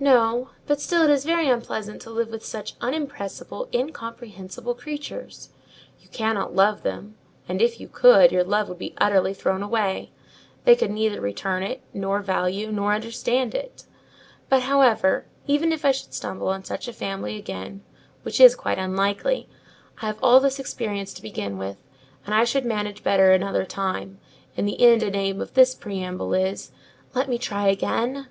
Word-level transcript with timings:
"No, 0.00 0.48
but 0.66 0.80
still 0.80 1.02
it 1.02 1.10
is 1.10 1.26
very 1.26 1.46
unpleasant 1.46 2.00
to 2.00 2.10
live 2.10 2.28
with 2.30 2.42
such 2.42 2.74
unimpressible, 2.80 3.68
incomprehensible 3.74 4.74
creatures. 4.74 5.50
You 6.00 6.08
cannot 6.08 6.54
love 6.54 6.82
them; 6.82 7.16
and 7.46 7.60
if 7.60 7.78
you 7.78 7.86
could, 7.86 8.32
your 8.32 8.44
love 8.44 8.66
would 8.70 8.78
be 8.78 8.94
utterly 8.96 9.34
thrown 9.34 9.62
away: 9.62 10.10
they 10.64 10.74
could 10.74 10.90
neither 10.90 11.20
return 11.20 11.62
it, 11.62 11.82
nor 11.92 12.22
value, 12.22 12.72
nor 12.72 12.94
understand 12.94 13.54
it. 13.54 13.84
But, 14.48 14.62
however, 14.62 15.26
even 15.46 15.70
if 15.70 15.84
I 15.84 15.90
should 15.90 16.14
stumble 16.14 16.48
on 16.48 16.64
such 16.64 16.88
a 16.88 16.92
family 16.94 17.36
again, 17.36 17.82
which 18.22 18.40
is 18.40 18.54
quite 18.54 18.78
unlikely, 18.78 19.50
I 20.00 20.06
have 20.06 20.18
all 20.22 20.40
this 20.40 20.58
experience 20.58 21.12
to 21.12 21.20
begin 21.20 21.58
with, 21.58 21.76
and 22.24 22.34
I 22.34 22.44
should 22.44 22.64
manage 22.64 23.02
better 23.04 23.32
another 23.32 23.66
time; 23.66 24.18
and 24.56 24.66
the 24.66 24.80
end 24.80 25.02
and 25.02 25.14
aim 25.14 25.42
of 25.42 25.52
this 25.52 25.74
preamble 25.74 26.32
is, 26.32 26.72
let 27.14 27.28
me 27.28 27.36
try 27.36 27.66
again." 27.68 28.28